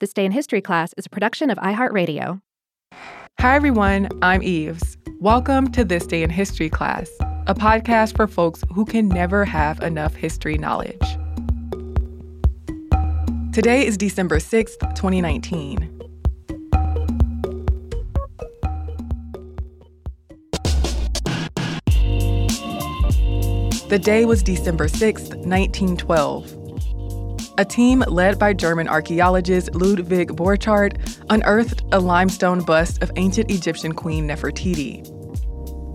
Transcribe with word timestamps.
This 0.00 0.12
Day 0.12 0.24
in 0.24 0.30
History 0.30 0.60
class 0.60 0.94
is 0.96 1.06
a 1.06 1.10
production 1.10 1.50
of 1.50 1.58
iHeartRadio. 1.58 2.40
Hi, 3.40 3.56
everyone. 3.56 4.08
I'm 4.22 4.44
Eves. 4.44 4.96
Welcome 5.18 5.72
to 5.72 5.84
This 5.84 6.06
Day 6.06 6.22
in 6.22 6.30
History 6.30 6.70
class, 6.70 7.10
a 7.48 7.54
podcast 7.54 8.14
for 8.14 8.28
folks 8.28 8.62
who 8.72 8.84
can 8.84 9.08
never 9.08 9.44
have 9.44 9.80
enough 9.82 10.14
history 10.14 10.56
knowledge. 10.56 11.02
Today 13.52 13.84
is 13.84 13.96
December 13.96 14.38
6th, 14.38 14.78
2019. 14.94 15.90
The 23.88 23.98
day 24.00 24.24
was 24.26 24.44
December 24.44 24.86
6th, 24.86 25.34
1912. 25.44 26.57
A 27.58 27.64
team 27.64 28.04
led 28.06 28.38
by 28.38 28.52
German 28.52 28.86
archaeologist 28.86 29.74
Ludwig 29.74 30.28
Borchardt 30.28 30.96
unearthed 31.28 31.82
a 31.90 31.98
limestone 31.98 32.60
bust 32.60 33.02
of 33.02 33.10
ancient 33.16 33.50
Egyptian 33.50 33.94
queen 33.94 34.28
Nefertiti. 34.28 35.02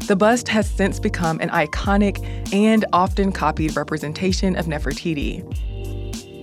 The 0.05 0.17
bust 0.17 0.49
has 0.49 0.69
since 0.69 0.99
become 0.99 1.39
an 1.39 1.47
iconic 1.51 2.53
and 2.53 2.83
often 2.91 3.31
copied 3.31 3.77
representation 3.77 4.57
of 4.57 4.65
Nefertiti. 4.65 5.41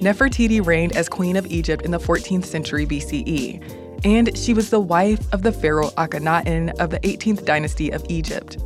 Nefertiti 0.00 0.64
reigned 0.64 0.96
as 0.96 1.06
queen 1.10 1.36
of 1.36 1.46
Egypt 1.48 1.84
in 1.84 1.90
the 1.90 2.00
14th 2.00 2.46
century 2.46 2.86
BCE, 2.86 4.06
and 4.06 4.34
she 4.38 4.54
was 4.54 4.70
the 4.70 4.80
wife 4.80 5.20
of 5.34 5.42
the 5.42 5.52
pharaoh 5.52 5.90
Akhenaten 5.98 6.70
of 6.80 6.88
the 6.88 7.00
18th 7.00 7.44
dynasty 7.44 7.90
of 7.90 8.02
Egypt. 8.08 8.56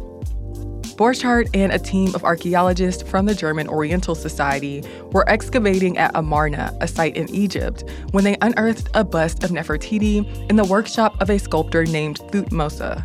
Borchardt 0.96 1.50
and 1.54 1.72
a 1.72 1.78
team 1.78 2.14
of 2.14 2.22
archaeologists 2.22 3.02
from 3.02 3.26
the 3.26 3.34
German 3.34 3.68
Oriental 3.68 4.14
Society 4.14 4.84
were 5.10 5.28
excavating 5.28 5.98
at 5.98 6.14
Amarna, 6.14 6.76
a 6.80 6.86
site 6.86 7.16
in 7.16 7.28
Egypt, 7.34 7.84
when 8.12 8.22
they 8.22 8.36
unearthed 8.40 8.88
a 8.94 9.02
bust 9.02 9.42
of 9.42 9.50
Nefertiti 9.50 10.24
in 10.48 10.56
the 10.56 10.64
workshop 10.64 11.20
of 11.20 11.30
a 11.30 11.38
sculptor 11.38 11.84
named 11.84 12.20
Thutmose. 12.30 13.02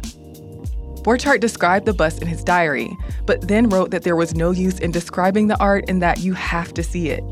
Borchardt 1.02 1.40
described 1.40 1.88
the 1.88 1.94
bust 1.94 2.22
in 2.22 2.28
his 2.28 2.44
diary, 2.44 2.96
but 3.26 3.48
then 3.48 3.70
wrote 3.70 3.90
that 3.90 4.04
there 4.04 4.16
was 4.16 4.36
no 4.36 4.52
use 4.52 4.78
in 4.80 4.92
describing 4.92 5.48
the 5.48 5.60
art 5.60 5.86
and 5.88 6.02
that 6.02 6.20
you 6.20 6.34
have 6.34 6.74
to 6.76 6.84
see 6.84 7.10
it. 7.10 7.24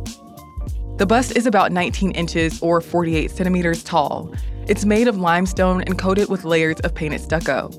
The 0.98 1.06
bust 1.06 1.36
is 1.36 1.46
about 1.46 1.72
19 1.72 2.12
inches 2.12 2.60
or 2.64 2.82
48 2.82 3.30
centimeters 3.30 3.84
tall. 3.84 4.34
It's 4.68 4.86
made 4.86 5.08
of 5.08 5.18
limestone 5.18 5.84
and 5.84 6.00
coated 6.00 6.30
with 6.30 6.46
layers 6.46 6.80
of 6.80 6.96
painted 6.96 7.22
stucco. 7.22 7.70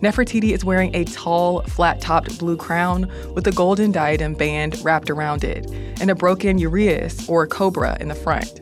Nefertiti 0.00 0.52
is 0.52 0.64
wearing 0.64 0.94
a 0.94 1.04
tall, 1.04 1.62
flat 1.62 2.00
topped 2.00 2.38
blue 2.38 2.56
crown 2.56 3.10
with 3.34 3.46
a 3.48 3.52
golden 3.52 3.90
diadem 3.90 4.34
band 4.34 4.80
wrapped 4.84 5.10
around 5.10 5.42
it 5.42 5.68
and 6.00 6.08
a 6.10 6.14
broken 6.14 6.58
uraeus 6.58 7.28
or 7.28 7.46
cobra 7.48 7.96
in 8.00 8.06
the 8.06 8.14
front. 8.14 8.60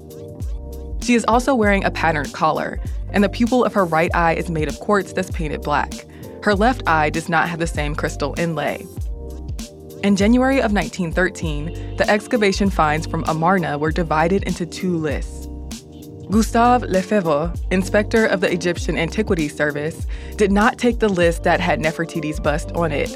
She 1.04 1.14
is 1.14 1.26
also 1.28 1.54
wearing 1.54 1.84
a 1.84 1.90
patterned 1.90 2.32
collar, 2.32 2.80
and 3.10 3.22
the 3.22 3.28
pupil 3.28 3.64
of 3.64 3.74
her 3.74 3.84
right 3.84 4.12
eye 4.14 4.34
is 4.34 4.50
made 4.50 4.68
of 4.68 4.80
quartz 4.80 5.12
that's 5.12 5.30
painted 5.30 5.60
black. 5.60 5.92
Her 6.42 6.54
left 6.54 6.82
eye 6.88 7.10
does 7.10 7.28
not 7.28 7.48
have 7.48 7.58
the 7.58 7.66
same 7.66 7.94
crystal 7.94 8.34
inlay. 8.38 8.86
In 10.02 10.16
January 10.16 10.58
of 10.58 10.72
1913, 10.72 11.96
the 11.96 12.08
excavation 12.08 12.70
finds 12.70 13.06
from 13.06 13.24
Amarna 13.28 13.78
were 13.78 13.92
divided 13.92 14.42
into 14.44 14.64
two 14.64 14.96
lists. 14.96 15.48
Gustave 16.30 16.86
Lefebvre, 16.88 17.52
inspector 17.70 18.26
of 18.26 18.40
the 18.40 18.50
Egyptian 18.50 18.98
Antiquities 18.98 19.54
Service, 19.54 20.06
did 20.36 20.50
not 20.50 20.76
take 20.76 20.98
the 20.98 21.08
list 21.08 21.44
that 21.44 21.60
had 21.60 21.78
Nefertiti's 21.78 22.40
bust 22.40 22.72
on 22.72 22.90
it. 22.90 23.10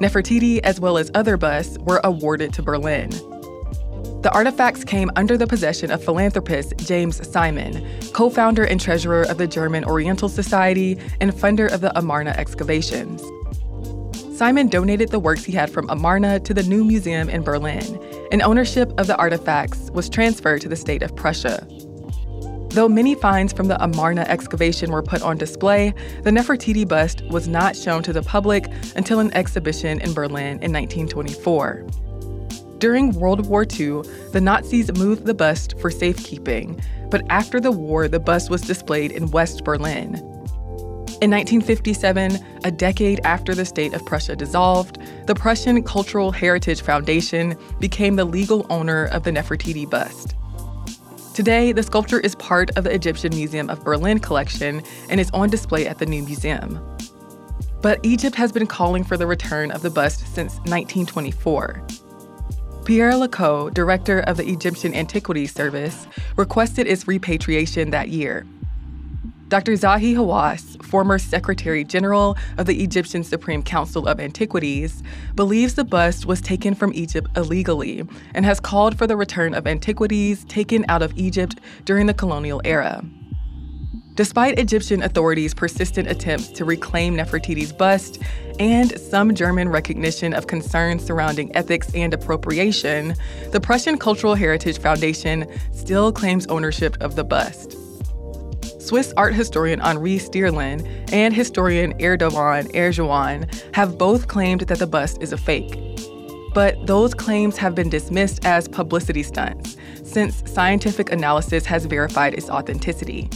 Nefertiti, 0.00 0.60
as 0.60 0.80
well 0.80 0.96
as 0.96 1.10
other 1.14 1.36
busts, 1.36 1.78
were 1.80 2.00
awarded 2.04 2.54
to 2.54 2.62
Berlin. 2.62 3.10
The 4.22 4.30
artifacts 4.32 4.82
came 4.82 5.10
under 5.14 5.36
the 5.36 5.46
possession 5.46 5.90
of 5.90 6.02
philanthropist 6.02 6.72
James 6.78 7.30
Simon, 7.30 7.86
co 8.14 8.30
founder 8.30 8.64
and 8.64 8.80
treasurer 8.80 9.22
of 9.24 9.36
the 9.36 9.46
German 9.46 9.84
Oriental 9.84 10.30
Society 10.30 10.98
and 11.20 11.32
funder 11.32 11.70
of 11.70 11.82
the 11.82 11.96
Amarna 11.98 12.30
excavations. 12.30 13.22
Simon 14.38 14.68
donated 14.68 15.10
the 15.10 15.20
works 15.20 15.44
he 15.44 15.52
had 15.52 15.70
from 15.70 15.88
Amarna 15.90 16.40
to 16.40 16.54
the 16.54 16.62
new 16.62 16.82
museum 16.82 17.28
in 17.28 17.42
Berlin, 17.42 18.00
and 18.32 18.40
ownership 18.40 18.90
of 18.98 19.06
the 19.06 19.16
artifacts 19.16 19.90
was 19.90 20.08
transferred 20.08 20.62
to 20.62 20.68
the 20.68 20.76
state 20.76 21.02
of 21.02 21.14
Prussia. 21.14 21.68
Though 22.74 22.88
many 22.88 23.14
finds 23.14 23.52
from 23.52 23.68
the 23.68 23.80
Amarna 23.80 24.22
excavation 24.22 24.90
were 24.90 25.00
put 25.00 25.22
on 25.22 25.38
display, 25.38 25.94
the 26.24 26.32
Nefertiti 26.32 26.86
bust 26.86 27.22
was 27.30 27.46
not 27.46 27.76
shown 27.76 28.02
to 28.02 28.12
the 28.12 28.20
public 28.20 28.66
until 28.96 29.20
an 29.20 29.32
exhibition 29.32 30.00
in 30.00 30.12
Berlin 30.12 30.58
in 30.60 30.72
1924. 30.72 31.86
During 32.78 33.12
World 33.12 33.46
War 33.46 33.62
II, 33.62 34.02
the 34.32 34.40
Nazis 34.40 34.92
moved 34.98 35.24
the 35.24 35.34
bust 35.34 35.78
for 35.78 35.88
safekeeping, 35.88 36.82
but 37.12 37.22
after 37.30 37.60
the 37.60 37.70
war, 37.70 38.08
the 38.08 38.18
bust 38.18 38.50
was 38.50 38.62
displayed 38.62 39.12
in 39.12 39.30
West 39.30 39.62
Berlin. 39.62 40.16
In 41.22 41.30
1957, 41.30 42.44
a 42.64 42.72
decade 42.72 43.20
after 43.22 43.54
the 43.54 43.64
state 43.64 43.94
of 43.94 44.04
Prussia 44.04 44.34
dissolved, 44.34 44.98
the 45.28 45.36
Prussian 45.36 45.84
Cultural 45.84 46.32
Heritage 46.32 46.82
Foundation 46.82 47.56
became 47.78 48.16
the 48.16 48.24
legal 48.24 48.66
owner 48.68 49.04
of 49.04 49.22
the 49.22 49.30
Nefertiti 49.30 49.88
bust. 49.88 50.34
Today, 51.34 51.72
the 51.72 51.82
sculpture 51.82 52.20
is 52.20 52.36
part 52.36 52.70
of 52.76 52.84
the 52.84 52.94
Egyptian 52.94 53.34
Museum 53.34 53.68
of 53.68 53.82
Berlin 53.82 54.20
collection 54.20 54.84
and 55.08 55.18
is 55.18 55.32
on 55.32 55.50
display 55.50 55.84
at 55.84 55.98
the 55.98 56.06
new 56.06 56.22
museum. 56.22 56.80
But 57.82 57.98
Egypt 58.04 58.36
has 58.36 58.52
been 58.52 58.68
calling 58.68 59.02
for 59.02 59.16
the 59.16 59.26
return 59.26 59.72
of 59.72 59.82
the 59.82 59.90
bust 59.90 60.20
since 60.32 60.58
1924. 60.58 61.84
Pierre 62.84 63.14
Lacau, 63.14 63.74
director 63.74 64.20
of 64.20 64.36
the 64.36 64.48
Egyptian 64.48 64.94
Antiquities 64.94 65.52
Service, 65.52 66.06
requested 66.36 66.86
its 66.86 67.08
repatriation 67.08 67.90
that 67.90 68.10
year, 68.10 68.46
Dr. 69.48 69.72
Zahi 69.72 70.14
Hawass, 70.14 70.73
former 70.94 71.18
Secretary 71.18 71.82
General 71.82 72.36
of 72.56 72.66
the 72.66 72.80
Egyptian 72.80 73.24
Supreme 73.24 73.64
Council 73.64 74.06
of 74.06 74.20
Antiquities, 74.20 75.02
believes 75.34 75.74
the 75.74 75.82
bust 75.82 76.24
was 76.24 76.40
taken 76.40 76.72
from 76.72 76.92
Egypt 76.94 77.28
illegally 77.36 78.04
and 78.32 78.44
has 78.44 78.60
called 78.60 78.96
for 78.96 79.04
the 79.08 79.16
return 79.16 79.54
of 79.54 79.66
antiquities 79.66 80.44
taken 80.44 80.84
out 80.88 81.02
of 81.02 81.12
Egypt 81.16 81.58
during 81.84 82.06
the 82.06 82.14
colonial 82.14 82.62
era. 82.64 83.04
Despite 84.14 84.56
Egyptian 84.56 85.02
authorities' 85.02 85.52
persistent 85.52 86.08
attempts 86.08 86.46
to 86.50 86.64
reclaim 86.64 87.16
Nefertiti's 87.16 87.72
bust 87.72 88.22
and 88.60 88.96
some 89.00 89.34
German 89.34 89.70
recognition 89.70 90.32
of 90.32 90.46
concerns 90.46 91.04
surrounding 91.04 91.56
ethics 91.56 91.92
and 91.96 92.14
appropriation, 92.14 93.16
the 93.50 93.60
Prussian 93.60 93.98
Cultural 93.98 94.36
Heritage 94.36 94.78
Foundation 94.78 95.48
still 95.72 96.12
claims 96.12 96.46
ownership 96.46 96.96
of 97.00 97.16
the 97.16 97.24
bust. 97.24 97.76
Swiss 98.84 99.14
art 99.16 99.32
historian 99.32 99.80
Henri 99.80 100.18
Stierlin 100.18 100.86
and 101.10 101.32
historian 101.32 101.94
Erdogan 102.00 102.70
Ercivan 102.74 103.48
have 103.74 103.96
both 103.96 104.28
claimed 104.28 104.60
that 104.62 104.78
the 104.78 104.86
bust 104.86 105.22
is 105.22 105.32
a 105.32 105.38
fake. 105.38 105.78
But 106.52 106.86
those 106.86 107.14
claims 107.14 107.56
have 107.56 107.74
been 107.74 107.88
dismissed 107.88 108.44
as 108.44 108.68
publicity 108.68 109.22
stunts, 109.22 109.78
since 110.02 110.42
scientific 110.52 111.10
analysis 111.10 111.64
has 111.64 111.86
verified 111.86 112.34
its 112.34 112.50
authenticity. 112.50 113.30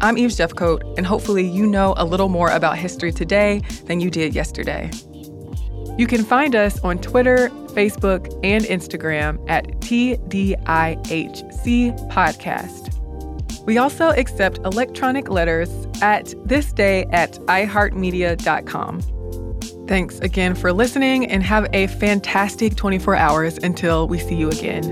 I'm 0.00 0.16
Eve 0.16 0.30
Jeffcoat, 0.30 0.96
and 0.96 1.06
hopefully 1.06 1.46
you 1.46 1.66
know 1.66 1.92
a 1.98 2.06
little 2.06 2.30
more 2.30 2.48
about 2.48 2.78
history 2.78 3.12
today 3.12 3.60
than 3.84 4.00
you 4.00 4.10
did 4.10 4.34
yesterday. 4.34 4.90
You 5.98 6.06
can 6.06 6.24
find 6.24 6.56
us 6.56 6.80
on 6.80 7.00
Twitter, 7.00 7.50
Facebook, 7.74 8.32
and 8.42 8.64
Instagram 8.64 9.44
at 9.50 9.66
TDIHC 9.80 10.40
Podcast. 12.10 13.01
We 13.64 13.78
also 13.78 14.10
accept 14.10 14.58
electronic 14.58 15.30
letters 15.30 15.70
at 16.00 16.26
thisday 16.46 17.08
at 17.12 17.32
iheartmedia.com. 17.46 19.02
Thanks 19.86 20.18
again 20.20 20.54
for 20.54 20.72
listening 20.72 21.26
and 21.26 21.42
have 21.42 21.68
a 21.72 21.86
fantastic 21.88 22.76
24 22.76 23.16
hours 23.16 23.58
until 23.58 24.08
we 24.08 24.18
see 24.18 24.36
you 24.36 24.48
again. 24.48 24.82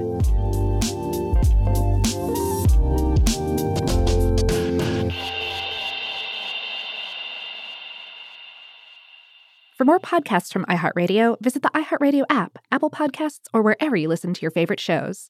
For 9.76 9.84
more 9.86 9.98
podcasts 9.98 10.52
from 10.52 10.66
iHeartRadio, 10.66 11.40
visit 11.40 11.62
the 11.62 11.70
iHeartRadio 11.70 12.24
app, 12.28 12.58
Apple 12.70 12.90
Podcasts, 12.90 13.48
or 13.54 13.62
wherever 13.62 13.96
you 13.96 14.08
listen 14.08 14.34
to 14.34 14.42
your 14.42 14.50
favorite 14.50 14.78
shows. 14.80 15.28